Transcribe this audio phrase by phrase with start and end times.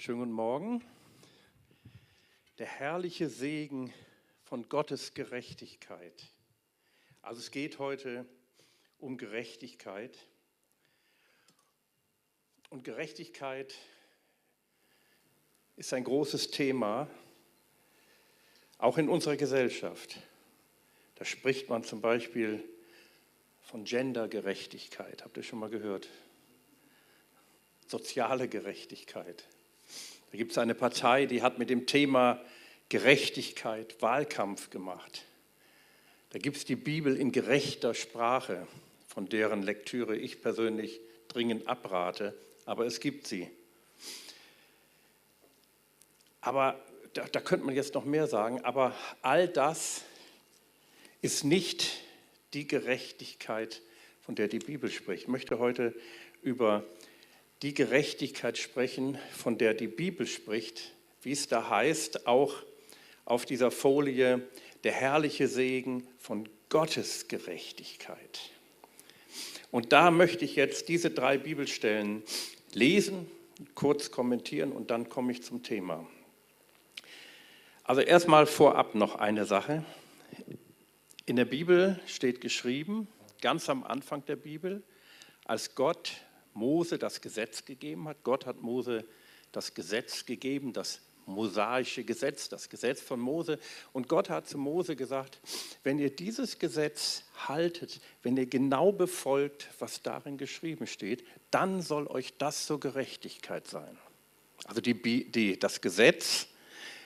[0.00, 0.84] Schönen guten Morgen.
[2.58, 3.92] Der herrliche Segen
[4.44, 6.24] von Gottes Gerechtigkeit.
[7.20, 8.24] Also es geht heute
[9.00, 10.16] um Gerechtigkeit.
[12.70, 13.74] Und Gerechtigkeit
[15.74, 17.10] ist ein großes Thema,
[18.78, 20.20] auch in unserer Gesellschaft.
[21.16, 22.62] Da spricht man zum Beispiel
[23.62, 25.24] von Gendergerechtigkeit.
[25.24, 26.08] Habt ihr schon mal gehört?
[27.88, 29.48] Soziale Gerechtigkeit.
[30.30, 32.40] Da gibt es eine Partei, die hat mit dem Thema
[32.88, 35.24] Gerechtigkeit Wahlkampf gemacht.
[36.30, 38.66] Da gibt es die Bibel in gerechter Sprache,
[39.06, 42.34] von deren Lektüre ich persönlich dringend abrate,
[42.66, 43.50] aber es gibt sie.
[46.40, 46.78] Aber
[47.14, 50.02] da, da könnte man jetzt noch mehr sagen, aber all das
[51.22, 52.00] ist nicht
[52.54, 53.82] die Gerechtigkeit,
[54.20, 55.22] von der die Bibel spricht.
[55.22, 55.94] Ich möchte heute
[56.42, 56.84] über
[57.62, 60.92] die Gerechtigkeit sprechen, von der die Bibel spricht,
[61.22, 62.54] wie es da heißt, auch
[63.24, 64.46] auf dieser Folie,
[64.84, 68.40] der herrliche Segen von Gottes Gerechtigkeit.
[69.70, 72.22] Und da möchte ich jetzt diese drei Bibelstellen
[72.72, 73.26] lesen,
[73.74, 76.06] kurz kommentieren und dann komme ich zum Thema.
[77.82, 79.84] Also erstmal vorab noch eine Sache.
[81.26, 83.08] In der Bibel steht geschrieben,
[83.40, 84.82] ganz am Anfang der Bibel,
[85.44, 86.12] als Gott
[86.58, 88.24] Mose das Gesetz gegeben hat.
[88.24, 89.04] Gott hat Mose
[89.52, 93.58] das Gesetz gegeben, das mosaische Gesetz, das Gesetz von Mose.
[93.92, 95.40] Und Gott hat zu Mose gesagt,
[95.84, 102.06] wenn ihr dieses Gesetz haltet, wenn ihr genau befolgt, was darin geschrieben steht, dann soll
[102.08, 103.96] euch das zur Gerechtigkeit sein.
[104.64, 106.48] Also die, die, das Gesetz,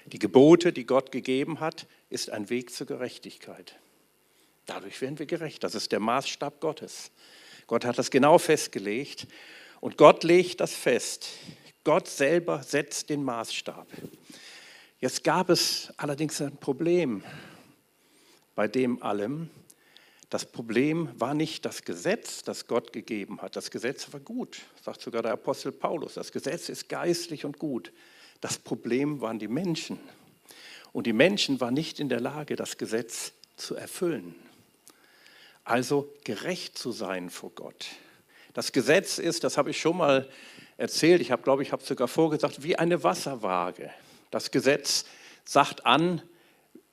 [0.06, 3.78] die Gebote, die Gott gegeben hat, ist ein Weg zur Gerechtigkeit.
[4.66, 5.64] Dadurch werden wir gerecht.
[5.64, 7.10] Das ist der Maßstab Gottes.
[7.72, 9.26] Gott hat das genau festgelegt
[9.80, 11.30] und Gott legt das fest.
[11.84, 13.86] Gott selber setzt den Maßstab.
[15.00, 17.24] Jetzt gab es allerdings ein Problem
[18.54, 19.48] bei dem allem.
[20.28, 23.56] Das Problem war nicht das Gesetz, das Gott gegeben hat.
[23.56, 26.12] Das Gesetz war gut, sagt sogar der Apostel Paulus.
[26.12, 27.90] Das Gesetz ist geistlich und gut.
[28.42, 29.98] Das Problem waren die Menschen.
[30.92, 34.34] Und die Menschen waren nicht in der Lage, das Gesetz zu erfüllen.
[35.64, 37.86] Also gerecht zu sein vor Gott.
[38.52, 40.28] Das Gesetz ist, das habe ich schon mal
[40.76, 43.90] erzählt, ich habe, glaube ich, habe sogar vorgesagt, wie eine Wasserwaage.
[44.30, 45.04] Das Gesetz
[45.44, 46.22] sagt an,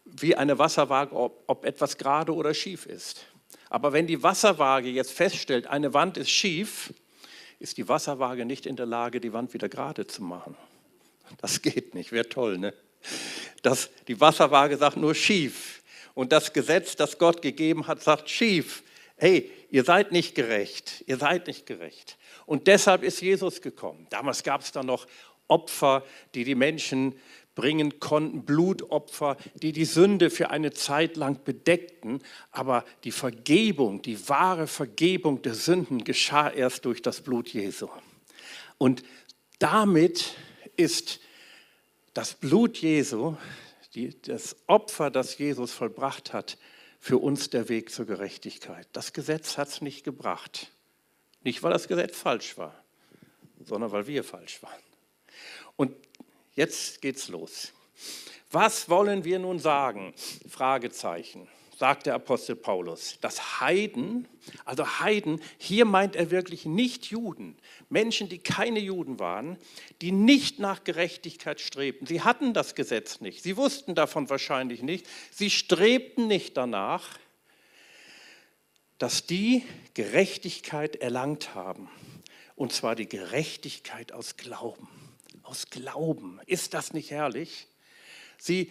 [0.06, 3.26] wie eine Wasserwaage, ob, ob etwas gerade oder schief ist.
[3.70, 6.94] Aber wenn die Wasserwaage jetzt feststellt, eine Wand ist schief,
[7.60, 10.56] ist die Wasserwaage nicht in der Lage, die Wand wieder gerade zu machen.
[11.38, 12.74] Das geht nicht, wäre toll, ne?
[13.62, 15.79] Das, die Wasserwaage sagt nur schief.
[16.20, 18.84] Und das Gesetz, das Gott gegeben hat, sagt schief.
[19.16, 22.18] Hey, ihr seid nicht gerecht, ihr seid nicht gerecht.
[22.46, 24.06] Und deshalb ist Jesus gekommen.
[24.10, 25.08] Damals gab es da noch
[25.48, 26.04] Opfer,
[26.36, 27.16] die die Menschen
[27.56, 32.22] bringen konnten, Blutopfer, die die Sünde für eine Zeit lang bedeckten.
[32.52, 37.88] Aber die Vergebung, die wahre Vergebung der Sünden geschah erst durch das Blut Jesu.
[38.78, 39.04] Und
[39.60, 40.34] damit
[40.76, 41.22] ist
[42.14, 43.38] das Blut Jesu
[43.96, 46.58] die, das Opfer, das Jesus vollbracht hat,
[47.00, 48.88] für uns der Weg zur Gerechtigkeit.
[48.94, 50.72] Das Gesetz hat es nicht gebracht.
[51.44, 52.84] Nicht, weil das Gesetz falsch war,
[53.64, 54.84] sondern weil wir falsch waren.
[55.78, 55.96] Und
[56.56, 57.72] jetzt geht's los.
[58.52, 60.14] Was wollen wir nun sagen?
[60.50, 61.48] Fragezeichen
[61.80, 64.28] sagt der Apostel Paulus, dass Heiden,
[64.66, 67.58] also Heiden, hier meint er wirklich nicht Juden,
[67.88, 69.58] Menschen, die keine Juden waren,
[70.02, 72.06] die nicht nach Gerechtigkeit strebten.
[72.06, 77.18] Sie hatten das Gesetz nicht, sie wussten davon wahrscheinlich nicht, sie strebten nicht danach,
[78.98, 79.64] dass die
[79.94, 81.90] Gerechtigkeit erlangt haben.
[82.58, 84.90] Und zwar die Gerechtigkeit aus Glauben.
[85.44, 86.42] Aus Glauben.
[86.46, 87.68] Ist das nicht herrlich?
[88.38, 88.70] Sie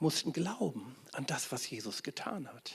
[0.00, 2.72] mussten glauben an das, was Jesus getan hat.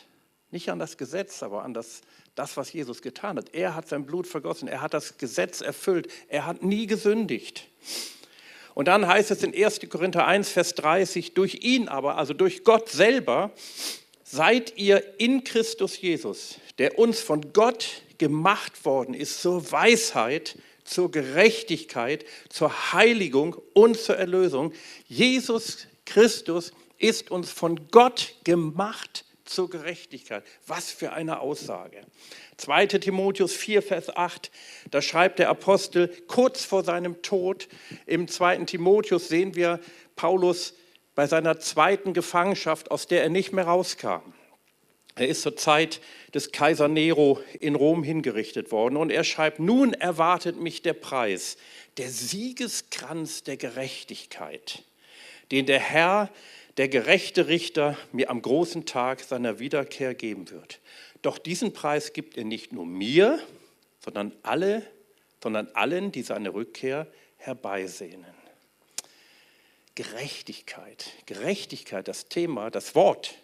[0.51, 2.01] Nicht an das Gesetz, aber an das,
[2.35, 3.53] das, was Jesus getan hat.
[3.53, 7.67] Er hat sein Blut vergossen, er hat das Gesetz erfüllt, er hat nie gesündigt.
[8.73, 9.81] Und dann heißt es in 1.
[9.89, 13.51] Korinther 1, Vers 30, durch ihn aber, also durch Gott selber,
[14.23, 21.09] seid ihr in Christus Jesus, der uns von Gott gemacht worden ist zur Weisheit, zur
[21.09, 24.73] Gerechtigkeit, zur Heiligung und zur Erlösung.
[25.07, 30.43] Jesus Christus ist uns von Gott gemacht zur Gerechtigkeit.
[30.65, 32.01] Was für eine Aussage.
[32.57, 34.51] 2 Timotheus 4, Vers 8,
[34.91, 37.67] da schreibt der Apostel kurz vor seinem Tod,
[38.05, 38.65] im 2.
[38.65, 39.79] Timotheus sehen wir
[40.15, 40.73] Paulus
[41.13, 44.33] bei seiner zweiten Gefangenschaft, aus der er nicht mehr rauskam.
[45.17, 46.01] Er ist zur Zeit
[46.33, 51.55] des Kaiser Nero in Rom hingerichtet worden und er schreibt, nun erwartet mich der Preis,
[51.97, 54.83] der Siegeskranz der Gerechtigkeit,
[55.51, 56.29] den der Herr,
[56.77, 60.81] der gerechte Richter, mir am großen Tag seiner Wiederkehr geben wird.
[61.21, 63.39] Doch diesen Preis gibt er nicht nur mir,
[63.99, 64.85] sondern, alle,
[65.41, 67.07] sondern allen, die seine Rückkehr
[67.37, 68.25] herbeisehnen.
[69.95, 73.35] Gerechtigkeit, Gerechtigkeit, das Thema, das Wort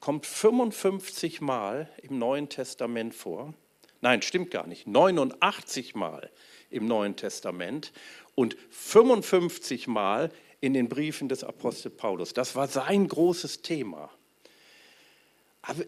[0.00, 3.54] kommt 55 Mal im Neuen Testament vor.
[4.00, 4.88] Nein, stimmt gar nicht.
[4.88, 6.28] 89 Mal
[6.70, 7.92] im Neuen Testament
[8.34, 10.32] und 55 Mal
[10.62, 12.32] in den Briefen des Apostel Paulus.
[12.32, 14.08] Das war sein großes Thema.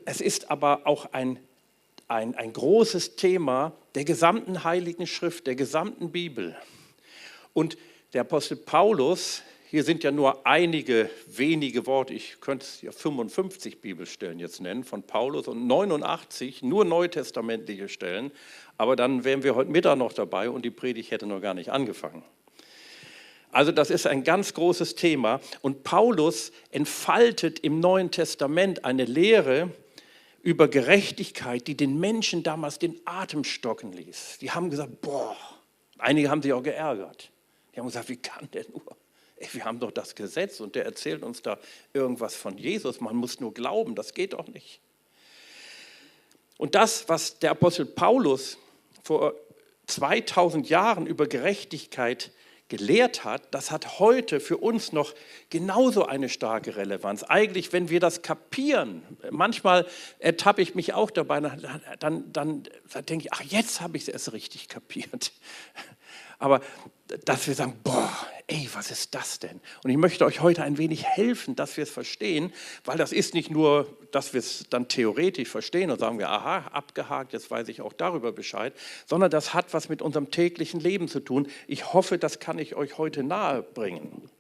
[0.05, 1.39] Es ist aber auch ein,
[2.09, 6.57] ein, ein großes Thema der gesamten Heiligen Schrift, der gesamten Bibel.
[7.55, 7.79] Und
[8.13, 13.81] der Apostel Paulus hier sind ja nur einige wenige Worte, ich könnte es ja 55
[13.81, 18.31] Bibelstellen jetzt nennen von Paulus und 89 nur neutestamentliche Stellen,
[18.79, 21.71] aber dann wären wir heute Mittag noch dabei und die Predigt hätte noch gar nicht
[21.71, 22.23] angefangen.
[23.55, 29.71] Also das ist ein ganz großes Thema und Paulus entfaltet im Neuen Testament eine Lehre
[30.43, 34.39] über Gerechtigkeit, die den Menschen damals den Atem stocken ließ.
[34.41, 35.37] Die haben gesagt, boah,
[35.99, 37.31] einige haben sich auch geärgert.
[37.73, 38.97] Die haben gesagt, wie kann der nur?
[39.53, 41.57] wir haben doch das Gesetz und der erzählt uns da
[41.93, 43.01] irgendwas von Jesus.
[43.01, 44.81] Man muss nur glauben, das geht doch nicht.
[46.59, 48.59] Und das, was der Apostel Paulus
[49.05, 49.35] vor
[49.87, 52.33] 2000 Jahren über Gerechtigkeit
[52.69, 55.15] gelehrt hat, das hat heute für uns noch
[55.51, 57.23] genauso eine starke Relevanz.
[57.23, 59.87] Eigentlich, wenn wir das kapieren, manchmal
[60.19, 62.63] ertappe ich mich auch dabei, dann, dann, dann,
[63.09, 65.33] denke ich, ach, jetzt habe ich es erst richtig kapiert.
[66.39, 66.61] Aber
[67.25, 68.11] dass wir sagen, boah,
[68.47, 69.61] ey, was ist das denn?
[69.83, 72.53] Und ich möchte euch heute ein wenig helfen, dass wir es verstehen,
[72.85, 76.69] weil das ist nicht nur, dass wir es dann theoretisch verstehen und sagen wir, aha,
[76.73, 78.75] abgehakt, jetzt weiß ich auch darüber Bescheid,
[79.07, 81.49] sondern das hat was mit unserem täglichen Leben zu tun.
[81.67, 84.31] Ich hoffe, das kann ich euch heute nahe bringen.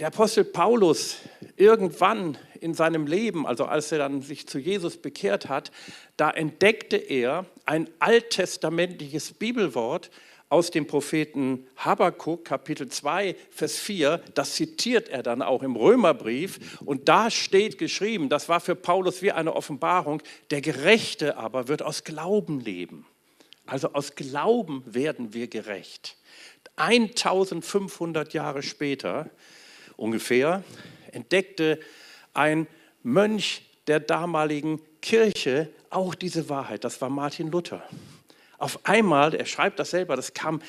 [0.00, 1.18] Der Apostel Paulus
[1.56, 5.70] irgendwann in seinem Leben, also als er dann sich zu Jesus bekehrt hat,
[6.16, 10.10] da entdeckte er ein alttestamentliches Bibelwort,
[10.48, 16.80] aus dem Propheten Habakkuk, Kapitel 2, Vers 4, das zitiert er dann auch im Römerbrief.
[16.84, 21.82] Und da steht geschrieben, das war für Paulus wie eine Offenbarung, der Gerechte aber wird
[21.82, 23.06] aus Glauben leben.
[23.66, 26.16] Also aus Glauben werden wir gerecht.
[26.76, 29.30] 1500 Jahre später
[30.00, 30.64] ungefähr
[31.12, 31.78] entdeckte
[32.34, 32.66] ein
[33.02, 36.84] Mönch der damaligen Kirche auch diese Wahrheit.
[36.84, 37.82] Das war Martin Luther.
[38.60, 40.60] Auf einmal, er schreibt das selber, das kam,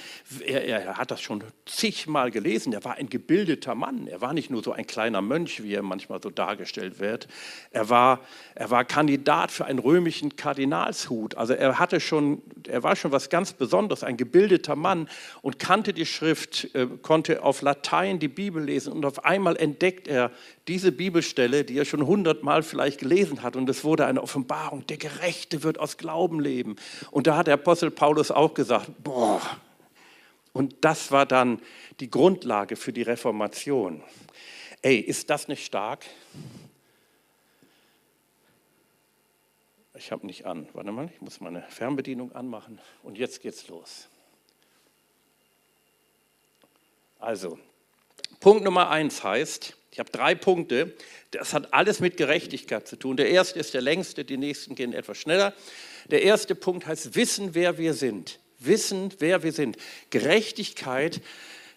[0.47, 4.49] er, er, hat das schon zigmal gelesen, er war ein gebildeter Mann, er war nicht
[4.49, 7.27] nur so ein kleiner Mönch, wie er manchmal so dargestellt wird,
[7.71, 8.21] er war,
[8.55, 13.29] er war Kandidat für einen römischen Kardinalshut, also er, hatte schon, er war schon was
[13.29, 15.09] ganz Besonderes, ein gebildeter Mann
[15.41, 20.07] und kannte die Schrift, äh, konnte auf Latein die Bibel lesen und auf einmal entdeckt
[20.07, 20.31] er
[20.69, 24.95] diese Bibelstelle, die er schon hundertmal vielleicht gelesen hat und es wurde eine Offenbarung, der
[24.95, 26.77] Gerechte wird aus Glauben leben.
[27.09, 29.41] Und da hat der Apostel Apostel Paulus auch gesagt, boah.
[30.53, 31.59] Und das war dann
[31.99, 34.03] die Grundlage für die Reformation.
[34.83, 36.05] Ey, ist das nicht stark?
[39.95, 40.67] Ich habe nicht an.
[40.73, 42.79] Warte mal, ich muss meine Fernbedienung anmachen.
[43.01, 44.07] Und jetzt geht's los.
[47.17, 47.57] Also,
[48.39, 50.95] Punkt Nummer eins heißt, ich habe drei Punkte,
[51.31, 53.17] das hat alles mit Gerechtigkeit zu tun.
[53.17, 55.53] Der erste ist der längste, die nächsten gehen etwas schneller.
[56.10, 58.39] Der erste Punkt heißt wissen, wer wir sind.
[58.60, 59.77] Wissen, wer wir sind.
[60.10, 61.22] Gerechtigkeit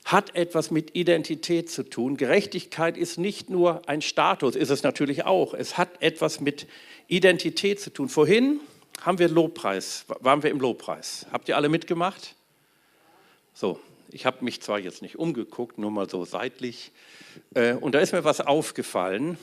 [0.04, 2.16] hat etwas mit Identität zu tun.
[2.16, 5.54] Gerechtigkeit ist nicht nur ein Status, ist es natürlich auch.
[5.54, 6.66] Es hat etwas mit
[7.08, 8.08] Identität zu tun.
[8.08, 8.60] Vorhin
[9.00, 11.26] haben wir Lobpreis, waren wir im Lobpreis.
[11.32, 12.34] Habt ihr alle mitgemacht?
[13.54, 16.92] So, ich habe mich zwar jetzt nicht umgeguckt, nur mal so seitlich.
[17.54, 19.38] Äh, und da ist mir was aufgefallen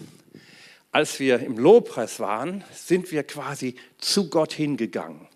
[0.92, 5.28] als wir im Lobpreis waren, sind wir quasi zu Gott hingegangen.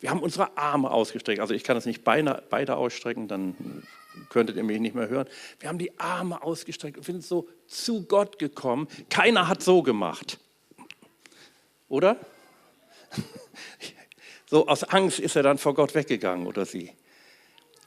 [0.00, 1.40] Wir haben unsere Arme ausgestreckt.
[1.40, 3.84] Also ich kann das nicht beide, beide ausstrecken, dann
[4.28, 5.28] könntet ihr mich nicht mehr hören.
[5.60, 8.88] Wir haben die Arme ausgestreckt und sind so zu Gott gekommen.
[9.08, 10.38] Keiner hat so gemacht.
[11.88, 12.16] Oder?
[14.46, 16.92] So aus Angst ist er dann vor Gott weggegangen oder sie.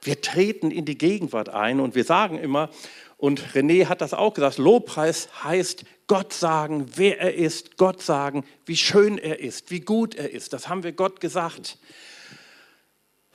[0.01, 2.69] Wir treten in die Gegenwart ein und wir sagen immer,
[3.17, 8.45] und René hat das auch gesagt, Lobpreis heißt Gott sagen, wer er ist, Gott sagen,
[8.65, 10.53] wie schön er ist, wie gut er ist.
[10.53, 11.79] Das haben wir Gott gesagt,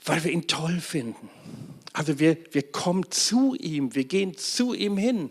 [0.05, 1.29] weil wir ihn toll finden.
[1.91, 5.29] Also wir, wir kommen zu ihm, wir gehen zu ihm hin.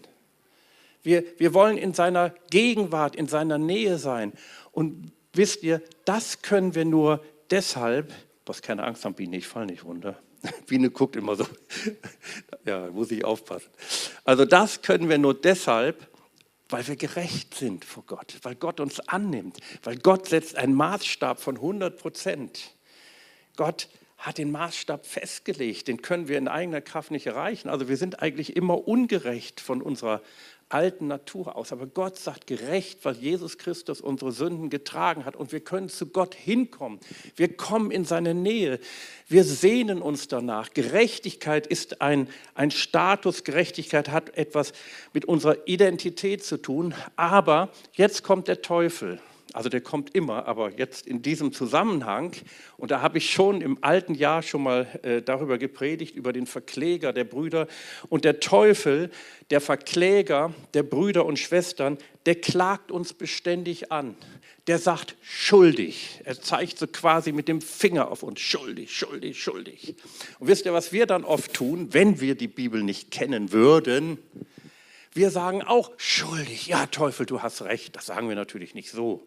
[1.03, 4.33] Wir, wir wollen in seiner Gegenwart, in seiner Nähe sein.
[4.71, 8.13] Und wisst ihr, das können wir nur deshalb,
[8.47, 10.19] hast keine Angst haben, Biene, ich fall nicht runter.
[10.67, 11.47] Biene guckt immer so.
[12.65, 13.71] ja, muss ich aufpassen.
[14.25, 16.09] Also das können wir nur deshalb,
[16.69, 21.41] weil wir gerecht sind vor Gott, weil Gott uns annimmt, weil Gott setzt einen Maßstab
[21.41, 22.75] von 100 Prozent.
[23.57, 27.69] Gott hat den Maßstab festgelegt, den können wir in eigener Kraft nicht erreichen.
[27.69, 30.23] Also wir sind eigentlich immer ungerecht von unserer
[30.73, 31.73] alten Natur aus.
[31.73, 36.07] Aber Gott sagt gerecht, weil Jesus Christus unsere Sünden getragen hat und wir können zu
[36.07, 36.99] Gott hinkommen.
[37.37, 38.79] Wir kommen in seine Nähe.
[39.29, 40.71] Wir sehnen uns danach.
[40.73, 43.45] Gerechtigkeit ist ein, ein Status.
[43.45, 44.73] Gerechtigkeit hat etwas
[45.13, 46.95] mit unserer Identität zu tun.
[47.17, 49.21] Aber jetzt kommt der Teufel.
[49.53, 52.33] Also der kommt immer, aber jetzt in diesem Zusammenhang,
[52.79, 56.47] und da habe ich schon im alten Jahr schon mal äh, darüber gepredigt, über den
[56.47, 57.69] Verkläger der Brüder.
[58.09, 59.11] Und der Teufel,
[59.51, 64.17] der Verkläger der Brüder und Schwestern, der klagt uns beständig an.
[64.69, 66.21] Der sagt schuldig.
[66.25, 69.97] Er zeigt so quasi mit dem Finger auf uns, schuldig, schuldig, schuldig.
[70.39, 74.19] Und wisst ihr, was wir dann oft tun, wenn wir die Bibel nicht kennen würden?
[75.13, 76.69] Wir sagen auch schuldig.
[76.69, 77.97] Ja, Teufel, du hast recht.
[77.97, 79.27] Das sagen wir natürlich nicht so.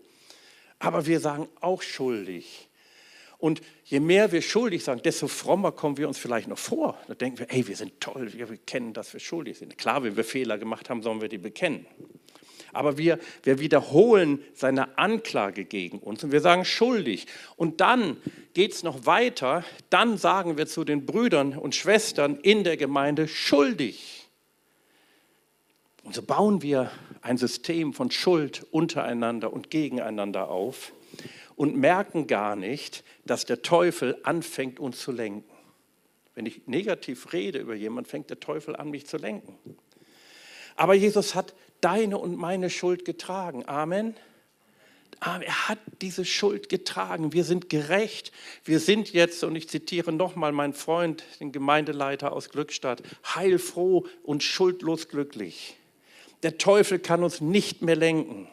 [0.80, 2.70] Aber wir sagen auch schuldig.
[3.38, 6.98] Und je mehr wir schuldig sagen, desto frommer kommen wir uns vielleicht noch vor.
[7.08, 9.78] Da denken wir, ey, wir sind toll, wir kennen, dass wir schuldig sind.
[9.78, 11.86] Klar, wenn wir Fehler gemacht haben, sollen wir die bekennen.
[12.72, 17.26] Aber wir, wir wiederholen seine Anklage gegen uns und wir sagen schuldig.
[17.56, 18.18] Und dann
[18.54, 19.64] geht es noch weiter.
[19.90, 24.28] Dann sagen wir zu den Brüdern und Schwestern in der Gemeinde schuldig.
[26.04, 26.92] Und so bauen wir
[27.26, 30.94] ein System von Schuld untereinander und gegeneinander auf
[31.56, 35.50] und merken gar nicht, dass der Teufel anfängt, uns zu lenken.
[36.36, 39.58] Wenn ich negativ rede über jemanden, fängt der Teufel an, mich zu lenken.
[40.76, 43.68] Aber Jesus hat deine und meine Schuld getragen.
[43.68, 44.14] Amen.
[45.20, 47.34] Er hat diese Schuld getragen.
[47.34, 48.34] Wir sind gerecht.
[48.64, 53.02] Wir sind jetzt, und ich zitiere nochmal meinen Freund, den Gemeindeleiter aus Glückstadt,
[53.34, 55.78] heilfroh und schuldlos glücklich.
[56.44, 58.48] Der Teufel kann uns nicht mehr lenken.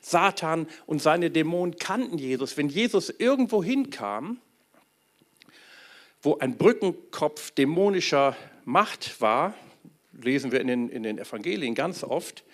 [0.00, 2.56] Satan und seine Dämonen kannten Jesus.
[2.56, 4.38] Wenn Jesus irgendwo hinkam,
[6.22, 9.54] wo ein Brückenkopf dämonischer Macht war,
[10.12, 12.44] lesen wir in den, in den Evangelien ganz oft,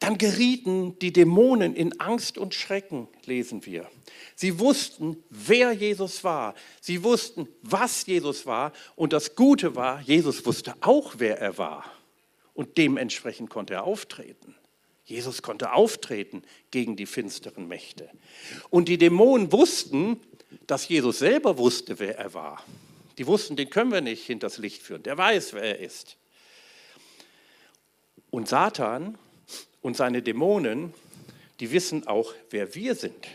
[0.00, 3.88] dann gerieten die Dämonen in Angst und Schrecken, lesen wir.
[4.34, 6.54] Sie wussten, wer Jesus war.
[6.80, 8.72] Sie wussten, was Jesus war.
[8.96, 11.84] Und das Gute war, Jesus wusste auch, wer er war.
[12.54, 14.54] Und dementsprechend konnte er auftreten.
[15.04, 18.08] Jesus konnte auftreten gegen die finsteren Mächte.
[18.70, 20.18] Und die Dämonen wussten,
[20.66, 22.64] dass Jesus selber wusste, wer er war.
[23.18, 25.02] Die wussten, den können wir nicht hinters Licht führen.
[25.02, 26.16] Der weiß, wer er ist.
[28.30, 29.18] Und Satan
[29.82, 30.94] und seine Dämonen,
[31.60, 33.26] die wissen auch, wer wir sind.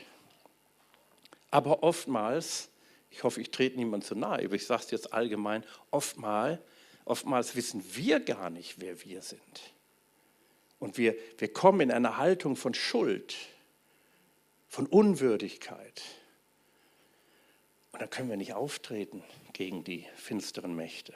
[1.51, 2.69] Aber oftmals,
[3.11, 6.59] ich hoffe, ich trete niemand zu nahe, aber ich sage es jetzt allgemein, oftmals
[7.09, 9.73] Oftmals wissen wir gar nicht, wer wir sind.
[10.77, 13.35] Und wir, wir kommen in eine Haltung von Schuld,
[14.67, 16.03] von Unwürdigkeit.
[17.91, 19.23] Und dann können wir nicht auftreten
[19.53, 21.15] gegen die finsteren Mächte.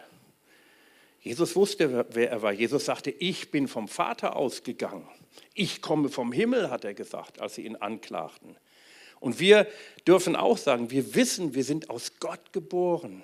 [1.22, 2.52] Jesus wusste, wer er war.
[2.52, 5.08] Jesus sagte, ich bin vom Vater ausgegangen.
[5.54, 8.58] Ich komme vom Himmel, hat er gesagt, als sie ihn anklagten.
[9.20, 9.68] Und wir
[10.08, 13.24] dürfen auch sagen, wir wissen, wir sind aus Gott geboren.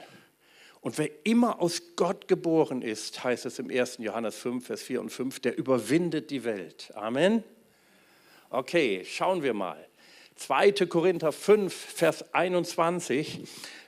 [0.82, 3.98] Und wer immer aus Gott geboren ist, heißt es im 1.
[4.00, 6.92] Johannes 5, Vers 4 und 5, der überwindet die Welt.
[6.96, 7.44] Amen.
[8.50, 9.86] Okay, schauen wir mal.
[10.36, 10.72] 2.
[10.88, 13.42] Korinther 5, Vers 21,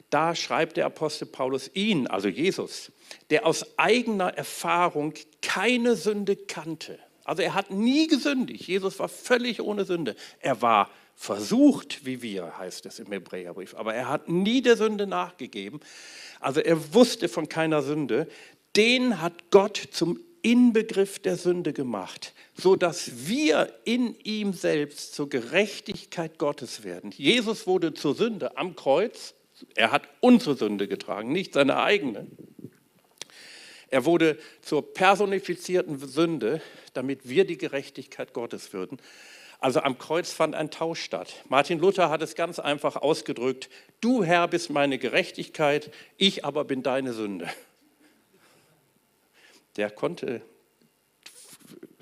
[0.09, 2.91] da schreibt der Apostel Paulus ihn, also Jesus,
[3.29, 6.99] der aus eigener Erfahrung keine Sünde kannte.
[7.23, 8.67] Also er hat nie gesündigt.
[8.67, 10.17] Jesus war völlig ohne Sünde.
[10.39, 15.07] Er war versucht, wie wir, heißt es im Hebräerbrief, aber er hat nie der Sünde
[15.07, 15.79] nachgegeben.
[16.39, 18.27] Also er wusste von keiner Sünde.
[18.75, 25.29] Den hat Gott zum Inbegriff der Sünde gemacht, so dass wir in ihm selbst zur
[25.29, 27.11] Gerechtigkeit Gottes werden.
[27.11, 29.35] Jesus wurde zur Sünde am Kreuz.
[29.75, 32.25] Er hat unsere Sünde getragen, nicht seine eigene.
[33.89, 36.61] Er wurde zur personifizierten Sünde,
[36.93, 38.97] damit wir die Gerechtigkeit Gottes würden.
[39.61, 41.35] Also am Kreuz fand ein Tausch statt.
[41.47, 43.69] Martin Luther hat es ganz einfach ausgedrückt,
[44.01, 47.47] du Herr bist meine Gerechtigkeit, ich aber bin deine Sünde.
[49.77, 50.41] Der konnte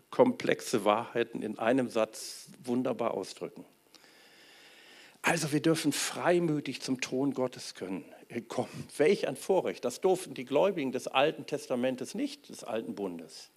[0.09, 3.65] komplexe Wahrheiten in einem Satz wunderbar ausdrücken.
[5.21, 8.05] Also wir dürfen freimütig zum Thron Gottes können.
[8.47, 8.87] kommen.
[8.97, 9.83] Welch ein Vorrecht.
[9.83, 13.51] Das durften die Gläubigen des Alten Testamentes nicht, des Alten Bundes.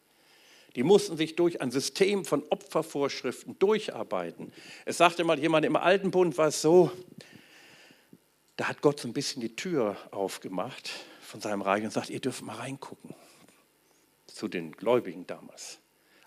[0.76, 4.52] Die mussten sich durch ein System von Opfervorschriften durcharbeiten.
[4.84, 6.90] Es sagte mal jemand, im Alten Bund war es so,
[8.56, 12.20] da hat Gott so ein bisschen die Tür aufgemacht von seinem Reich und sagt, ihr
[12.20, 13.14] dürft mal reingucken
[14.26, 15.78] zu den Gläubigen damals.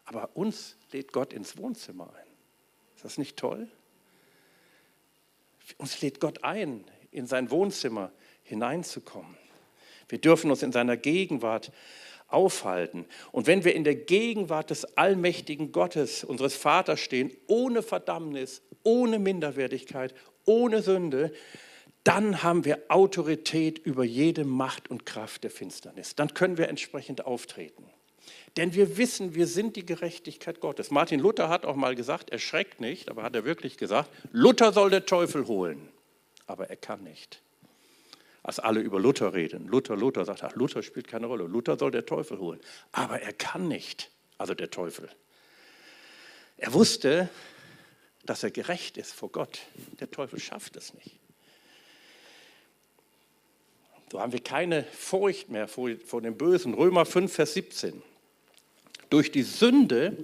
[0.05, 2.27] Aber uns lädt Gott ins Wohnzimmer ein.
[2.95, 3.67] Ist das nicht toll?
[5.77, 8.11] Uns lädt Gott ein, in sein Wohnzimmer
[8.43, 9.37] hineinzukommen.
[10.07, 11.71] Wir dürfen uns in seiner Gegenwart
[12.35, 13.05] aufhalten.
[13.31, 19.17] Und wenn wir in der Gegenwart des allmächtigen Gottes, unseres Vaters stehen, ohne Verdammnis, ohne
[19.17, 20.13] Minderwertigkeit,
[20.45, 21.31] ohne Sünde,
[22.03, 26.15] dann haben wir Autorität über jede Macht und Kraft der Finsternis.
[26.15, 27.85] Dann können wir entsprechend auftreten.
[28.57, 30.91] Denn wir wissen, wir sind die Gerechtigkeit Gottes.
[30.91, 34.89] Martin Luther hat auch mal gesagt, erschreckt nicht, aber hat er wirklich gesagt, Luther soll
[34.89, 35.89] der Teufel holen,
[36.47, 37.41] aber er kann nicht.
[38.45, 41.89] Als alle über Luther reden, Luther, Luther sagt, ach, Luther spielt keine Rolle, Luther soll
[41.89, 42.59] der Teufel holen,
[42.91, 45.09] aber er kann nicht, also der Teufel.
[46.57, 47.27] Er wusste,
[48.23, 49.61] dass er gerecht ist vor Gott.
[49.99, 51.17] Der Teufel schafft es nicht.
[54.11, 56.75] So haben wir keine Furcht mehr vor, vor dem Bösen.
[56.75, 58.03] Römer 5, Vers 17.
[59.09, 60.15] Durch die Sünde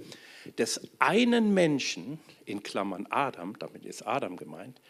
[0.58, 4.80] des einen Menschen, in Klammern Adam, damit ist Adam gemeint,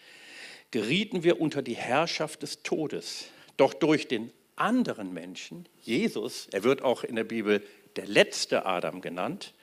[0.73, 3.27] gerieten wir unter die Herrschaft des Todes.
[3.57, 7.63] Doch durch den anderen Menschen, Jesus, er wird auch in der Bibel
[7.97, 9.55] der letzte Adam genannt,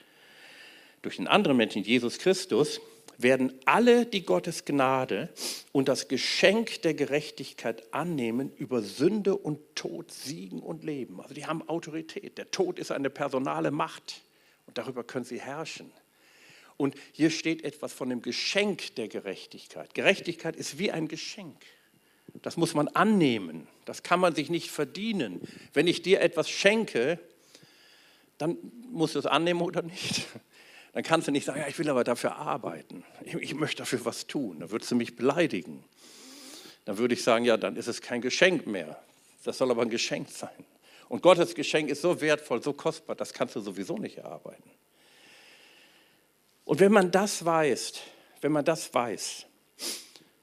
[1.02, 2.80] durch den anderen Menschen, Jesus Christus,
[3.18, 5.30] werden alle, die Gottes Gnade
[5.74, 11.20] und das Geschenk der Gerechtigkeit annehmen, über Sünde und Tod siegen und leben.
[11.22, 12.38] Also die haben Autorität.
[12.38, 14.22] Der Tod ist eine personale Macht
[14.68, 15.92] und darüber können sie herrschen.
[16.80, 19.94] Und hier steht etwas von dem Geschenk der Gerechtigkeit.
[19.94, 21.58] Gerechtigkeit ist wie ein Geschenk.
[22.42, 23.68] Das muss man annehmen.
[23.86, 25.42] Das kann man sich nicht verdienen.
[25.74, 27.20] Wenn ich dir etwas schenke,
[28.38, 28.58] dann
[28.90, 30.26] musst du es annehmen oder nicht
[30.94, 33.04] dann kannst du nicht sagen, ja, ich will aber dafür arbeiten.
[33.24, 34.60] Ich, möchte dafür was tun.
[34.60, 35.84] Dann würdest du mich beleidigen.
[36.86, 39.02] Dann würde ich sagen, ja, dann ist es kein Geschenk mehr.
[39.44, 40.50] Das soll aber ein Geschenk sein.
[41.08, 44.70] Und Gottes Geschenk ist so wertvoll, so kostbar, das kannst du sowieso nicht erarbeiten.
[46.70, 47.94] Und wenn man das weiß,
[48.42, 49.48] wenn man das weiß,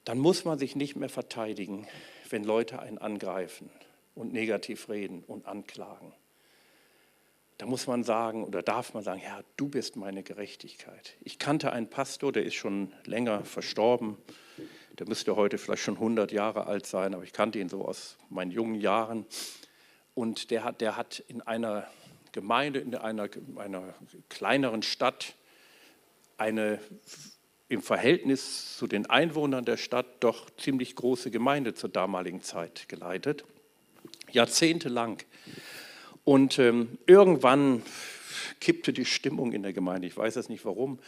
[0.04, 1.86] dann muss man sich nicht mehr verteidigen,
[2.30, 3.70] wenn Leute einen angreifen
[4.16, 6.12] und negativ reden und anklagen.
[7.58, 11.16] Da muss man sagen oder darf man sagen, Herr, du bist meine Gerechtigkeit.
[11.20, 14.16] Ich kannte einen Pastor, der ist schon länger verstorben.
[14.98, 18.18] Der müsste heute vielleicht schon 100 Jahre alt sein, aber ich kannte ihn so aus
[18.30, 19.26] meinen jungen Jahren.
[20.16, 21.86] Und der hat, der hat in einer
[22.32, 23.94] Gemeinde, in einer, einer
[24.28, 25.36] kleineren Stadt,
[26.36, 26.80] eine
[27.68, 33.44] im Verhältnis zu den Einwohnern der Stadt doch ziemlich große Gemeinde zur damaligen Zeit geleitet.
[34.30, 35.18] Jahrzehntelang.
[36.24, 37.82] Und ähm, irgendwann
[38.60, 40.98] kippte die Stimmung in der Gemeinde, ich weiß es nicht warum.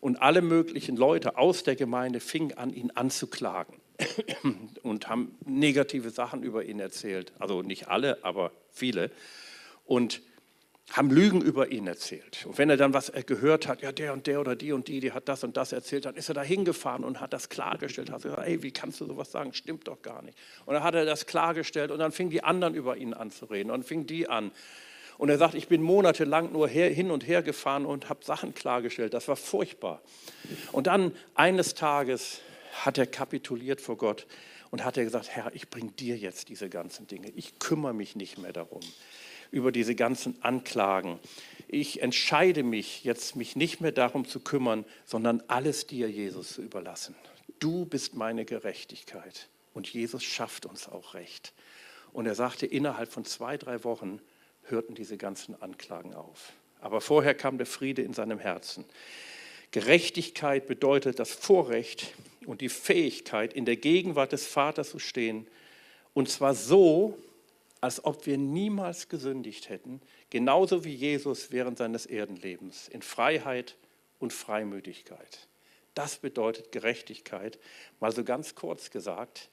[0.00, 3.76] Und alle möglichen Leute aus der Gemeinde fingen an, ihn anzuklagen
[4.82, 7.32] und haben negative Sachen über ihn erzählt.
[7.38, 9.10] Also nicht alle, aber viele.
[9.84, 10.22] Und
[10.92, 12.46] haben Lügen über ihn erzählt.
[12.46, 15.00] Und wenn er dann was gehört hat, ja, der und der oder die und die,
[15.00, 18.10] die hat das und das erzählt, dann ist er da hingefahren und hat das klargestellt.
[18.10, 19.52] Hat gesagt, ey, wie kannst du sowas sagen?
[19.52, 20.38] Stimmt doch gar nicht.
[20.64, 23.46] Und dann hat er das klargestellt und dann fingen die anderen über ihn an zu
[23.46, 24.52] reden und fingen die an.
[25.18, 28.54] Und er sagt, ich bin monatelang nur her, hin und her gefahren und habe Sachen
[28.54, 29.12] klargestellt.
[29.12, 30.02] Das war furchtbar.
[30.72, 32.40] Und dann eines Tages
[32.84, 34.26] hat er kapituliert vor Gott
[34.70, 37.30] und hat er gesagt, Herr, ich bringe dir jetzt diese ganzen Dinge.
[37.30, 38.82] Ich kümmere mich nicht mehr darum
[39.50, 41.18] über diese ganzen Anklagen.
[41.68, 46.62] Ich entscheide mich jetzt, mich nicht mehr darum zu kümmern, sondern alles dir, Jesus, zu
[46.62, 47.14] überlassen.
[47.58, 51.52] Du bist meine Gerechtigkeit und Jesus schafft uns auch Recht.
[52.12, 54.20] Und er sagte, innerhalb von zwei, drei Wochen
[54.64, 56.52] hörten diese ganzen Anklagen auf.
[56.80, 58.84] Aber vorher kam der Friede in seinem Herzen.
[59.70, 62.14] Gerechtigkeit bedeutet das Vorrecht
[62.46, 65.46] und die Fähigkeit, in der Gegenwart des Vaters zu stehen.
[66.14, 67.18] Und zwar so,
[67.80, 73.76] als ob wir niemals gesündigt hätten, genauso wie Jesus während seines Erdenlebens, in Freiheit
[74.18, 75.48] und Freimütigkeit.
[75.94, 77.58] Das bedeutet Gerechtigkeit,
[78.00, 79.48] mal so ganz kurz gesagt.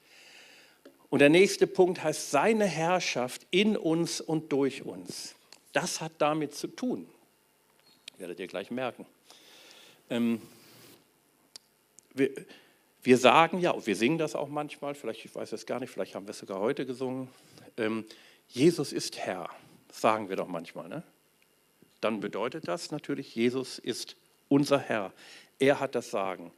[1.10, 5.34] Und der nächste Punkt heißt seine Herrschaft in uns und durch uns.
[5.72, 7.08] Das hat damit zu tun,
[8.18, 9.06] werdet ihr gleich merken.
[10.10, 10.42] Ähm,
[12.14, 12.30] wir,
[13.02, 16.14] wir sagen ja, wir singen das auch manchmal, vielleicht, ich weiß es gar nicht, vielleicht
[16.14, 17.28] haben wir es sogar heute gesungen,
[17.78, 18.04] ähm,
[18.48, 19.48] Jesus ist Herr,
[19.90, 20.88] sagen wir doch manchmal.
[20.88, 21.02] Ne?
[22.00, 24.16] Dann bedeutet das natürlich, Jesus ist
[24.48, 25.12] unser Herr.
[25.58, 26.52] Er hat das Sagen.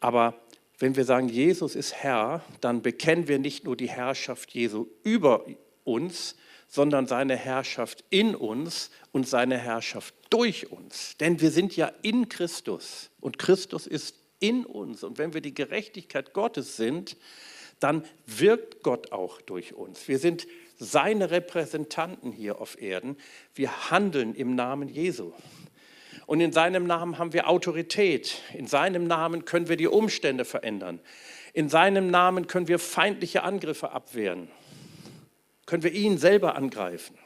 [0.00, 0.34] Aber
[0.78, 5.44] wenn wir sagen, Jesus ist Herr, dann bekennen wir nicht nur die Herrschaft Jesu über
[5.84, 6.36] uns,
[6.68, 11.16] sondern seine Herrschaft in uns und seine Herrschaft durch uns.
[11.16, 15.02] Denn wir sind ja in Christus und Christus ist in uns.
[15.02, 17.16] Und wenn wir die Gerechtigkeit Gottes sind,
[17.80, 20.08] dann wirkt Gott auch durch uns.
[20.08, 20.46] Wir sind
[20.78, 23.16] seine Repräsentanten hier auf Erden.
[23.54, 25.32] Wir handeln im Namen Jesu.
[26.26, 28.42] Und in seinem Namen haben wir Autorität.
[28.54, 31.00] In seinem Namen können wir die Umstände verändern.
[31.54, 34.48] In seinem Namen können wir feindliche Angriffe abwehren.
[35.66, 37.16] Können wir ihn selber angreifen.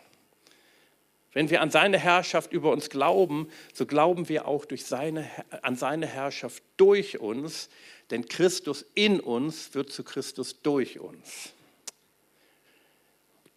[1.33, 5.29] Wenn wir an seine Herrschaft über uns glauben, so glauben wir auch seine,
[5.63, 7.71] an seine Herrschaft durch uns,
[8.13, 11.55] denn Christus in uns wird zu Christus durch uns.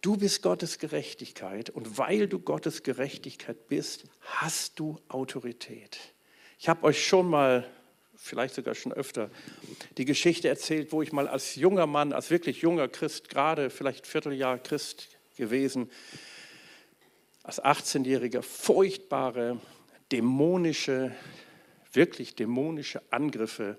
[0.00, 5.98] Du bist Gottes Gerechtigkeit und weil du Gottes Gerechtigkeit bist, hast du Autorität.
[6.58, 7.68] Ich habe euch schon mal,
[8.14, 9.30] vielleicht sogar schon öfter,
[9.98, 14.06] die Geschichte erzählt, wo ich mal als junger Mann, als wirklich junger Christ, gerade vielleicht
[14.06, 15.90] Vierteljahr Christ gewesen,
[17.42, 19.60] als 18-Jähriger furchtbare,
[20.12, 21.14] dämonische,
[21.92, 23.78] wirklich dämonische Angriffe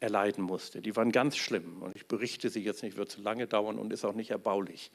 [0.00, 0.80] erleiden musste.
[0.80, 3.92] Die waren ganz schlimm und ich berichte sie jetzt nicht, wird zu lange dauern und
[3.92, 4.90] ist auch nicht erbaulich.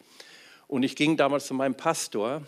[0.67, 2.41] Und ich ging damals zu meinem Pastor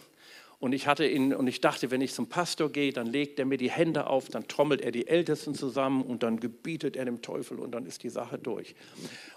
[0.59, 3.45] und ich, hatte ihn, und ich dachte, wenn ich zum Pastor gehe, dann legt er
[3.45, 7.21] mir die Hände auf, dann trommelt er die Ältesten zusammen und dann gebietet er dem
[7.21, 8.73] Teufel und dann ist die Sache durch.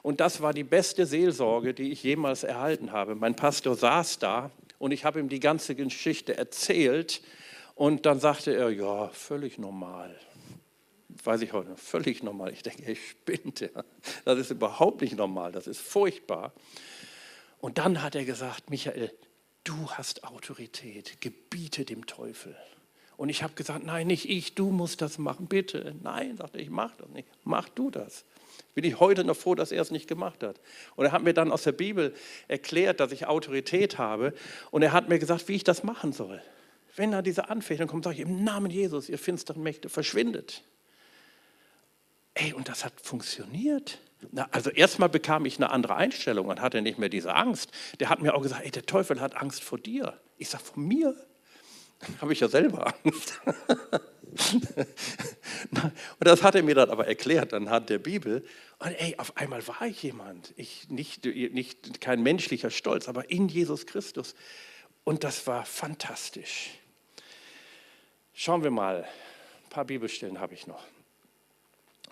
[0.02, 3.14] Und das war die beste Seelsorge, die ich jemals erhalten habe.
[3.16, 7.20] Mein Pastor saß da und ich habe ihm die ganze Geschichte erzählt
[7.74, 10.16] und dann sagte er, ja, völlig normal.
[11.24, 12.52] Weiß ich heute, völlig normal.
[12.52, 13.68] Ich denke, ich spinnt.
[14.24, 16.52] Das ist überhaupt nicht normal, das ist furchtbar.
[17.60, 19.12] Und dann hat er gesagt, Michael,
[19.64, 22.56] du hast Autorität, gebiete dem Teufel.
[23.16, 25.96] Und ich habe gesagt, nein, nicht ich, du musst das machen, bitte.
[26.02, 28.24] Nein, sagte ich, mach das nicht, mach du das
[28.74, 30.60] bin ich heute noch froh, dass er es nicht gemacht hat.
[30.94, 32.14] Und er hat mir dann aus der Bibel
[32.46, 34.32] erklärt, dass ich Autorität habe.
[34.70, 36.40] Und er hat mir gesagt, wie ich das machen soll.
[36.94, 40.62] Wenn da diese Anfechtung kommt, sage ich, im Namen Jesus, ihr finsteren Mächte, verschwindet.
[42.38, 43.98] Ey, und das hat funktioniert.
[44.30, 47.72] Na, also erstmal bekam ich eine andere Einstellung und hatte nicht mehr diese Angst.
[47.98, 50.20] Der hat mir auch gesagt, ey, der Teufel hat Angst vor dir.
[50.36, 51.16] Ich sage, vor mir?
[52.20, 53.40] Habe ich ja selber Angst.
[55.72, 58.44] und das hat er mir dann aber erklärt anhand der Bibel.
[58.78, 60.54] Und ey, auf einmal war ich jemand.
[60.56, 64.36] Ich, nicht, nicht, kein menschlicher Stolz, aber in Jesus Christus.
[65.02, 66.70] Und das war fantastisch.
[68.32, 69.08] Schauen wir mal,
[69.64, 70.84] ein paar Bibelstellen habe ich noch.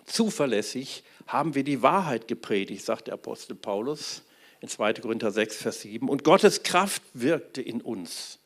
[0.07, 4.23] Zuverlässig haben wir die Wahrheit gepredigt, sagt der Apostel Paulus
[4.61, 4.93] in 2.
[4.95, 6.09] Korinther 6, Vers 7.
[6.09, 8.39] Und Gottes Kraft wirkte in uns.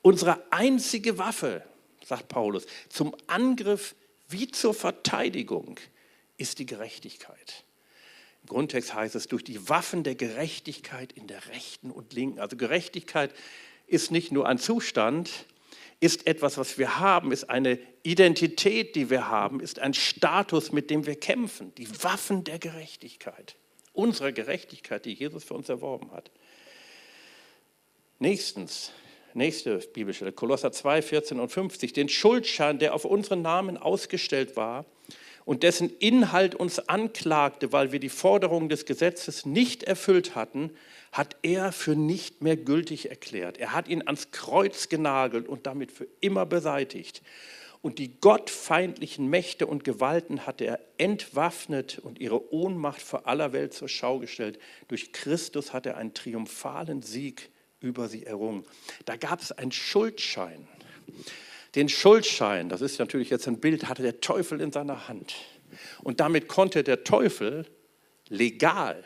[0.00, 1.62] Unsere einzige Waffe,
[2.04, 3.94] sagt Paulus, zum Angriff
[4.28, 5.78] wie zur Verteidigung
[6.36, 7.64] ist die Gerechtigkeit.
[8.42, 12.38] Im Grundtext heißt es, durch die Waffen der Gerechtigkeit in der rechten und linken.
[12.38, 13.34] Also Gerechtigkeit
[13.86, 15.30] ist nicht nur ein Zustand,
[16.00, 20.90] ist etwas, was wir haben, ist eine Identität, die wir haben, ist ein Status, mit
[20.90, 21.74] dem wir kämpfen.
[21.76, 23.56] Die Waffen der Gerechtigkeit,
[23.92, 26.30] unserer Gerechtigkeit, die Jesus für uns erworben hat.
[28.20, 28.92] Nächstens,
[29.34, 31.92] Nächste Bibelstelle, Kolosser 2, 14 und 50.
[31.92, 34.86] Den Schuldschein, der auf unseren Namen ausgestellt war
[35.44, 40.72] und dessen Inhalt uns anklagte, weil wir die Forderungen des Gesetzes nicht erfüllt hatten,
[41.18, 43.58] hat er für nicht mehr gültig erklärt.
[43.58, 47.22] Er hat ihn ans Kreuz genagelt und damit für immer beseitigt.
[47.82, 53.74] Und die gottfeindlichen Mächte und Gewalten hat er entwaffnet und ihre Ohnmacht vor aller Welt
[53.74, 54.60] zur Schau gestellt.
[54.86, 57.50] Durch Christus hat er einen triumphalen Sieg
[57.80, 58.64] über sie errungen.
[59.04, 60.68] Da gab es einen Schuldschein.
[61.74, 65.34] Den Schuldschein, das ist natürlich jetzt ein Bild, hatte der Teufel in seiner Hand.
[66.04, 67.66] Und damit konnte der Teufel
[68.28, 69.02] legal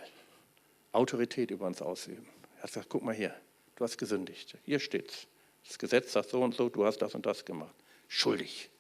[0.93, 2.27] Autorität über uns ausüben.
[2.57, 3.35] Er hat gesagt, guck mal hier,
[3.77, 4.57] du hast gesündigt.
[4.65, 5.27] Hier steht's.
[5.67, 7.75] Das Gesetz sagt so und so, du hast das und das gemacht.
[8.09, 8.71] Schuldig.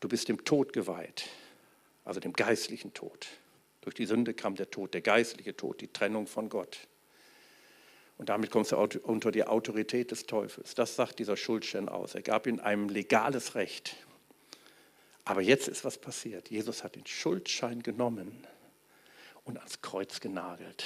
[0.00, 1.28] Du bist dem Tod geweiht,
[2.04, 3.26] also dem geistlichen Tod.
[3.80, 6.78] Durch die Sünde kam der Tod, der geistliche Tod, die Trennung von Gott.
[8.18, 10.74] Und damit kommst du unter die Autorität des Teufels.
[10.74, 12.14] Das sagt dieser Schuldschein aus.
[12.14, 13.96] Er gab ihm ein legales Recht.
[15.24, 16.50] Aber jetzt ist was passiert.
[16.50, 18.46] Jesus hat den Schuldschein genommen
[19.46, 20.84] und ans Kreuz genagelt.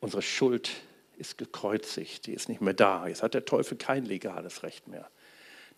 [0.00, 0.70] Unsere Schuld
[1.18, 3.06] ist gekreuzigt, die ist nicht mehr da.
[3.08, 5.10] Jetzt hat der Teufel kein legales Recht mehr,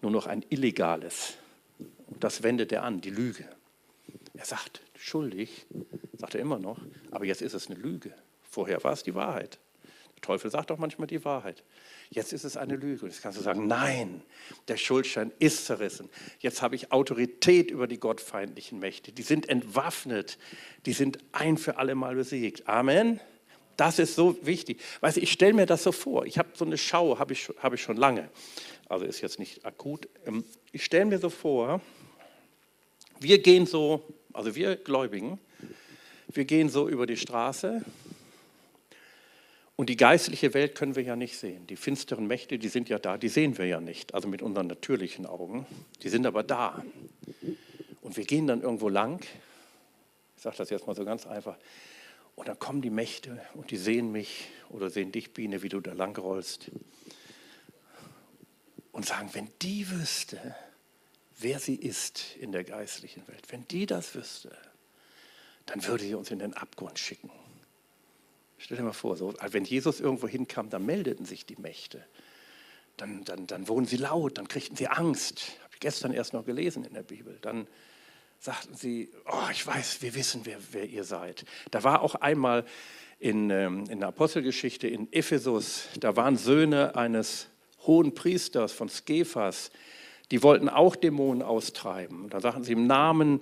[0.03, 1.35] nur noch ein illegales.
[2.07, 3.49] Und das wendet er an, die Lüge.
[4.35, 5.67] Er sagt, schuldig,
[6.17, 6.79] sagt er immer noch,
[7.11, 8.15] aber jetzt ist es eine Lüge.
[8.51, 9.59] Vorher war es die Wahrheit.
[10.21, 11.65] Der Teufel sagt auch manchmal die Wahrheit.
[12.11, 13.07] Jetzt ist es eine Lüge.
[13.07, 14.23] Jetzt kannst du sagen, nein,
[14.69, 16.11] der Schuldschein ist zerrissen.
[16.41, 19.13] Jetzt habe ich Autorität über die gottfeindlichen Mächte.
[19.13, 20.39] Die sind entwaffnet.
[20.85, 22.69] Die sind ein für alle Mal besiegt.
[22.69, 23.21] Amen.
[23.77, 24.83] das ist so wichtig.
[25.01, 26.27] Weißt du, ich stelle mir das so vor.
[26.27, 28.29] Ich habe so eine Schau, habe ich, hab ich schon lange.
[28.91, 30.07] Also ist jetzt nicht akut.
[30.27, 31.81] Ähm, ich stelle mir so vor,
[33.21, 34.03] wir gehen so,
[34.35, 35.39] also wir Gläubigen,
[36.29, 37.83] wir gehen so über die Straße
[39.81, 41.67] und die geistliche Welt können wir ja nicht sehen.
[41.67, 44.67] Die finsteren Mächte, die sind ja da, die sehen wir ja nicht, also mit unseren
[44.67, 45.67] natürlichen Augen.
[46.03, 46.85] Die sind aber da.
[48.03, 49.25] Und wir gehen dann irgendwo lang,
[50.37, 51.57] ich sage das jetzt mal so ganz einfach,
[52.35, 55.81] und dann kommen die Mächte und die sehen mich oder sehen dich, Biene, wie du
[55.81, 56.71] da lang rollst
[58.93, 60.55] und sagen, wenn die wüsste,
[61.39, 64.55] wer sie ist in der geistlichen Welt, wenn die das wüsste,
[65.65, 67.31] dann würde sie uns in den Abgrund schicken.
[68.63, 72.05] Stell dir mal vor, so, wenn Jesus irgendwo hinkam, dann meldeten sich die Mächte.
[72.99, 75.53] Dann, dann, dann wurden sie laut, dann kriegten sie Angst.
[75.63, 77.39] Habe ich gestern erst noch gelesen in der Bibel.
[77.41, 77.67] Dann
[78.39, 81.47] sagten sie, oh, ich weiß, wir wissen, wer, wer ihr seid.
[81.71, 82.67] Da war auch einmal
[83.19, 87.49] in, ähm, in der Apostelgeschichte in Ephesus, da waren Söhne eines
[87.87, 89.71] hohen Priesters von Skephas,
[90.31, 92.29] die wollten auch Dämonen austreiben.
[92.29, 93.41] Da sagten sie im Namen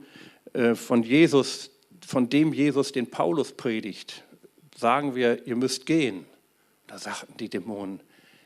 [0.52, 1.72] äh, von Jesus,
[2.06, 4.24] von dem Jesus den Paulus predigt,
[4.78, 6.24] sagen wir, ihr müsst gehen.
[6.86, 8.00] Da sagten die Dämonen,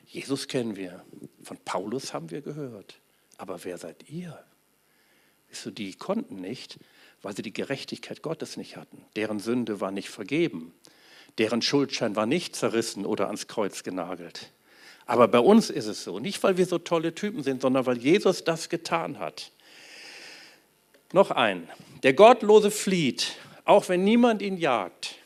[0.06, 1.04] Jesus kennen wir,
[1.42, 2.98] von Paulus haben wir gehört,
[3.36, 4.42] aber wer seid ihr?
[5.48, 6.78] Wisst du, die konnten nicht,
[7.20, 9.04] weil sie die Gerechtigkeit Gottes nicht hatten.
[9.16, 10.74] Deren Sünde war nicht vergeben,
[11.38, 14.50] deren Schuldschein war nicht zerrissen oder ans Kreuz genagelt.
[15.06, 17.98] Aber bei uns ist es so, nicht weil wir so tolle Typen sind, sondern weil
[17.98, 19.52] Jesus das getan hat.
[21.12, 21.68] Noch ein,
[22.02, 25.16] der Gottlose flieht, auch wenn niemand ihn jagt,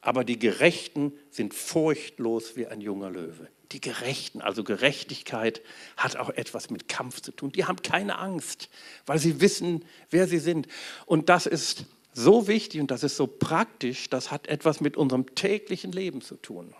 [0.00, 3.48] aber die Gerechten sind furchtlos wie ein junger Löwe.
[3.72, 5.60] Die Gerechten, also Gerechtigkeit,
[5.96, 7.52] hat auch etwas mit Kampf zu tun.
[7.52, 8.70] Die haben keine Angst,
[9.04, 10.68] weil sie wissen, wer sie sind.
[11.04, 11.84] Und das ist
[12.14, 16.36] so wichtig und das ist so praktisch, das hat etwas mit unserem täglichen Leben zu
[16.36, 16.74] tun.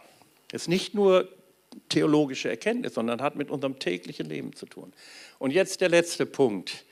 [0.50, 1.28] Es ist nicht nur
[1.88, 4.92] theologische Erkenntnis, sondern hat mit unserem täglichen Leben zu tun.
[5.38, 6.84] Und jetzt der letzte Punkt.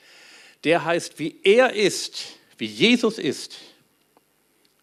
[0.64, 2.26] Der heißt, wie er ist,
[2.58, 3.56] wie Jesus ist.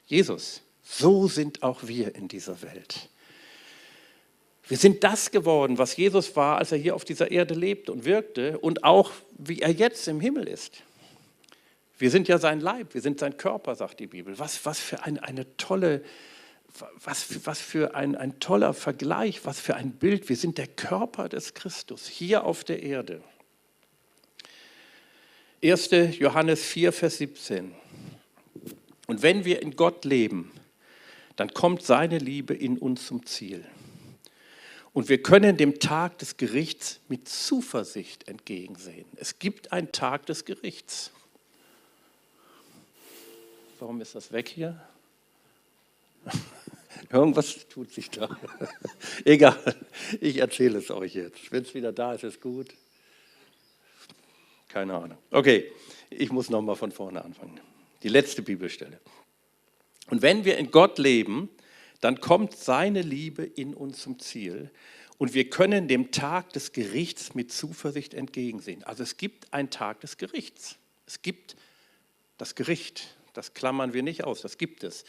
[0.05, 0.61] Jesus,
[0.97, 3.09] so sind auch wir in dieser Welt.
[4.67, 8.05] Wir sind das geworden, was Jesus war, als er hier auf dieser Erde lebte und
[8.05, 10.83] wirkte und auch wie er jetzt im Himmel ist.
[11.97, 14.37] Wir sind ja sein Leib, wir sind sein Körper, sagt die Bibel.
[14.39, 16.03] Was, was für ein, eine tolle
[17.03, 20.29] was, was für ein, ein toller Vergleich, was für ein Bild.
[20.29, 23.21] Wir sind der Körper des Christus hier auf der Erde.
[25.63, 25.91] 1.
[26.17, 27.73] Johannes 4, Vers 17.
[29.07, 30.51] Und wenn wir in Gott leben,
[31.35, 33.65] dann kommt seine Liebe in uns zum Ziel.
[34.93, 39.05] Und wir können dem Tag des Gerichts mit Zuversicht entgegensehen.
[39.15, 41.11] Es gibt einen Tag des Gerichts.
[43.79, 44.79] Warum ist das weg hier?
[47.09, 48.37] Irgendwas tut sich da.
[49.25, 49.75] Egal,
[50.21, 51.51] ich erzähle es euch jetzt.
[51.51, 52.73] Wenn es wieder da ist, ist gut.
[54.69, 55.17] Keine Ahnung.
[55.31, 55.71] Okay,
[56.09, 57.59] ich muss nochmal von vorne anfangen.
[58.03, 58.99] Die letzte Bibelstelle.
[60.13, 61.49] Und wenn wir in Gott leben,
[61.99, 64.69] dann kommt seine Liebe in uns zum Ziel
[65.17, 68.83] und wir können dem Tag des Gerichts mit Zuversicht entgegensehen.
[68.83, 70.77] Also es gibt einen Tag des Gerichts.
[71.07, 71.55] Es gibt
[72.37, 73.17] das Gericht.
[73.33, 75.03] Das klammern wir nicht aus, das gibt es.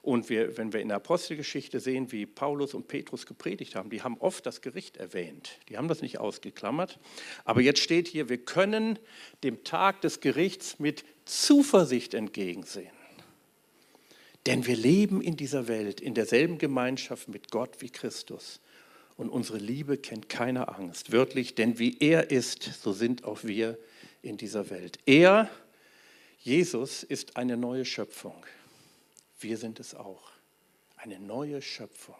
[0.00, 4.00] Und wir, wenn wir in der Apostelgeschichte sehen, wie Paulus und Petrus gepredigt haben, die
[4.00, 5.58] haben oft das Gericht erwähnt.
[5.68, 6.98] Die haben das nicht ausgeklammert.
[7.44, 8.98] Aber jetzt steht hier, wir können
[9.44, 12.95] dem Tag des Gerichts mit Zuversicht entgegensehen.
[14.46, 18.60] Denn wir leben in dieser Welt, in derselben Gemeinschaft mit Gott wie Christus.
[19.16, 21.10] Und unsere Liebe kennt keine Angst.
[21.10, 23.78] Wörtlich, denn wie er ist, so sind auch wir
[24.22, 24.98] in dieser Welt.
[25.06, 25.50] Er,
[26.38, 28.44] Jesus, ist eine neue Schöpfung.
[29.40, 30.30] Wir sind es auch.
[30.96, 32.14] Eine neue Schöpfung.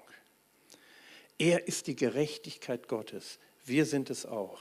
[1.38, 3.38] Er ist die Gerechtigkeit Gottes.
[3.64, 4.60] Wir sind es auch.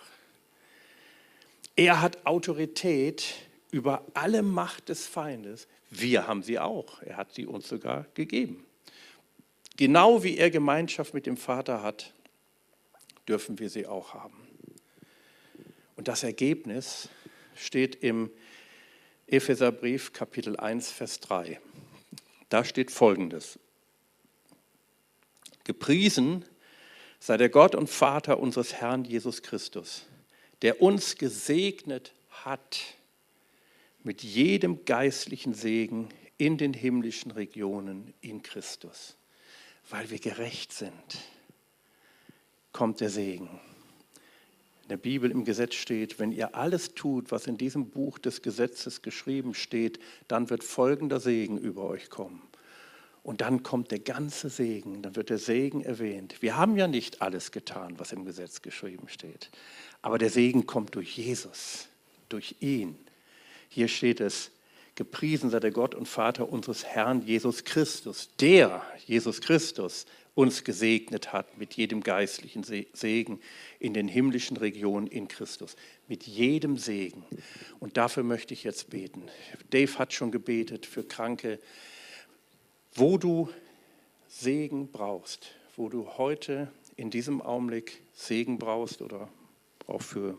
[1.75, 3.35] Er hat Autorität
[3.71, 5.67] über alle Macht des Feindes.
[5.99, 7.01] Wir haben sie auch.
[7.01, 8.65] Er hat sie uns sogar gegeben.
[9.77, 12.13] Genau wie er Gemeinschaft mit dem Vater hat,
[13.27, 14.47] dürfen wir sie auch haben.
[15.95, 17.09] Und das Ergebnis
[17.55, 18.29] steht im
[19.27, 21.59] Epheserbrief Kapitel 1, Vers 3.
[22.49, 23.59] Da steht Folgendes.
[25.63, 26.45] Gepriesen
[27.19, 30.05] sei der Gott und Vater unseres Herrn Jesus Christus,
[30.61, 32.79] der uns gesegnet hat
[34.05, 39.15] mit jedem geistlichen Segen in den himmlischen Regionen in Christus.
[39.89, 40.93] Weil wir gerecht sind,
[42.71, 43.49] kommt der Segen.
[44.83, 48.43] In der Bibel im Gesetz steht, wenn ihr alles tut, was in diesem Buch des
[48.43, 52.41] Gesetzes geschrieben steht, dann wird folgender Segen über euch kommen.
[53.23, 56.43] Und dann kommt der ganze Segen, dann wird der Segen erwähnt.
[56.43, 59.49] Wir haben ja nicht alles getan, was im Gesetz geschrieben steht.
[60.03, 61.87] Aber der Segen kommt durch Jesus,
[62.29, 62.95] durch ihn.
[63.75, 64.51] Hier steht es,
[64.95, 71.33] gepriesen sei der Gott und Vater unseres Herrn Jesus Christus, der Jesus Christus uns gesegnet
[71.33, 73.41] hat mit jedem geistlichen Segen
[73.79, 75.75] in den himmlischen Regionen in Christus.
[76.07, 77.25] Mit jedem Segen.
[77.81, 79.23] Und dafür möchte ich jetzt beten.
[79.71, 81.59] Dave hat schon gebetet für Kranke
[82.93, 83.49] wo du
[84.29, 89.27] Segen brauchst, wo du heute in diesem Augenblick Segen brauchst oder
[89.85, 90.37] auch für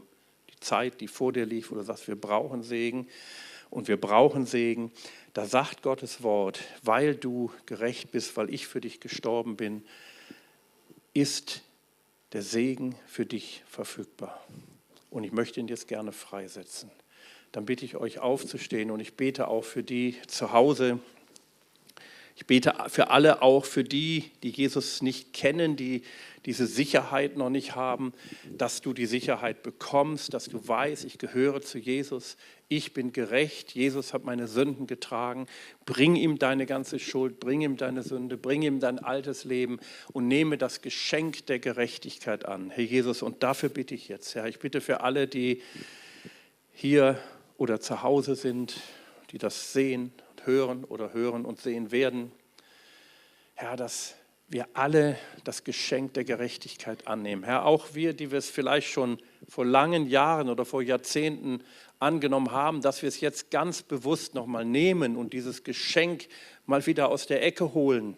[0.60, 3.08] Zeit, die vor dir liegt, wo du sagst, wir brauchen Segen
[3.70, 4.92] und wir brauchen Segen,
[5.32, 9.84] da sagt Gottes Wort, weil du gerecht bist, weil ich für dich gestorben bin,
[11.12, 11.62] ist
[12.32, 14.44] der Segen für dich verfügbar.
[15.10, 16.90] Und ich möchte ihn jetzt gerne freisetzen.
[17.52, 21.00] Dann bitte ich euch aufzustehen und ich bete auch für die zu Hause,
[22.36, 26.02] ich bete für alle, auch für die, die Jesus nicht kennen, die
[26.44, 28.12] diese Sicherheit noch nicht haben,
[28.58, 32.36] dass du die Sicherheit bekommst, dass du weißt, ich gehöre zu Jesus,
[32.68, 35.46] ich bin gerecht, Jesus hat meine Sünden getragen.
[35.86, 39.80] Bring ihm deine ganze Schuld, bring ihm deine Sünde, bring ihm dein altes Leben
[40.12, 43.22] und nehme das Geschenk der Gerechtigkeit an, Herr Jesus.
[43.22, 44.46] Und dafür bitte ich jetzt, Herr.
[44.46, 45.62] Ich bitte für alle, die
[46.72, 47.18] hier
[47.56, 48.76] oder zu Hause sind,
[49.30, 50.12] die das sehen
[50.46, 52.32] hören oder hören und sehen werden.
[53.54, 54.14] Herr, dass
[54.48, 57.42] wir alle das Geschenk der Gerechtigkeit annehmen.
[57.42, 61.62] Herr, auch wir, die wir es vielleicht schon vor langen Jahren oder vor Jahrzehnten
[61.98, 66.28] angenommen haben, dass wir es jetzt ganz bewusst nochmal nehmen und dieses Geschenk
[66.64, 68.16] mal wieder aus der Ecke holen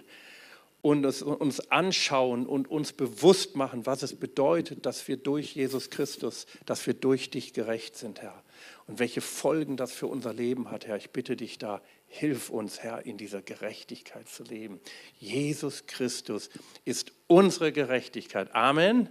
[0.81, 5.91] und es uns anschauen und uns bewusst machen, was es bedeutet, dass wir durch Jesus
[5.91, 8.43] Christus, dass wir durch dich gerecht sind, Herr.
[8.87, 10.97] Und welche Folgen das für unser Leben hat, Herr.
[10.97, 14.81] Ich bitte dich da, hilf uns, Herr, in dieser Gerechtigkeit zu leben.
[15.19, 16.51] Jesus Christus
[16.85, 18.55] ist unsere Gerechtigkeit.
[18.55, 19.09] Amen.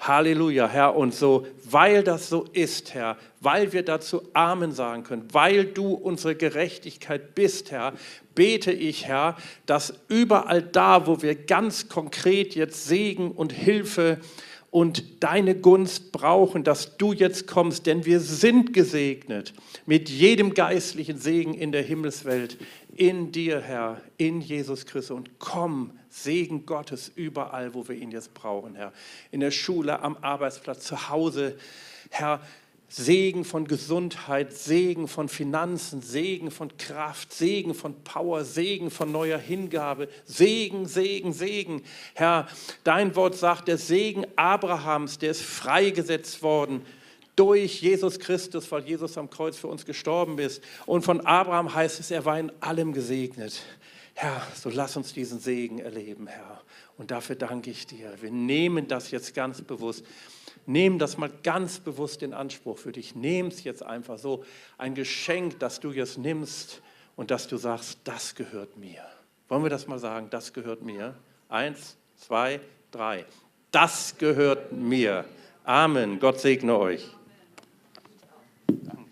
[0.00, 0.96] Halleluja, Herr.
[0.96, 5.94] Und so, weil das so ist, Herr, weil wir dazu Amen sagen können, weil du
[5.94, 7.94] unsere Gerechtigkeit bist, Herr,
[8.34, 14.18] bete ich, Herr, dass überall da, wo wir ganz konkret jetzt Segen und Hilfe
[14.76, 19.54] und deine Gunst brauchen, dass du jetzt kommst, denn wir sind gesegnet
[19.86, 22.58] mit jedem geistlichen Segen in der Himmelswelt,
[22.94, 25.16] in dir, Herr, in Jesus Christus.
[25.16, 28.92] Und komm, Segen Gottes überall, wo wir ihn jetzt brauchen, Herr.
[29.30, 31.56] In der Schule, am Arbeitsplatz, zu Hause,
[32.10, 32.42] Herr.
[32.88, 39.38] Segen von Gesundheit, Segen von Finanzen, Segen von Kraft, Segen von Power, Segen von neuer
[39.38, 41.82] Hingabe, Segen, Segen, Segen.
[42.14, 42.46] Herr,
[42.84, 46.82] dein Wort sagt, der Segen Abrahams, der ist freigesetzt worden
[47.34, 50.62] durch Jesus Christus, weil Jesus am Kreuz für uns gestorben ist.
[50.86, 53.62] Und von Abraham heißt es, er war in allem gesegnet.
[54.14, 56.62] Herr, so lass uns diesen Segen erleben, Herr.
[56.96, 58.10] Und dafür danke ich dir.
[58.22, 60.04] Wir nehmen das jetzt ganz bewusst.
[60.66, 63.14] Nimm das mal ganz bewusst in Anspruch für dich.
[63.14, 64.44] Nimm es jetzt einfach so.
[64.78, 66.82] Ein Geschenk, das du jetzt nimmst
[67.14, 69.02] und dass du sagst, das gehört mir.
[69.48, 70.28] Wollen wir das mal sagen?
[70.30, 71.14] Das gehört mir.
[71.48, 73.24] Eins, zwei, drei.
[73.70, 75.24] Das gehört mir.
[75.64, 76.18] Amen.
[76.18, 77.06] Gott segne euch.
[78.66, 79.05] Danke.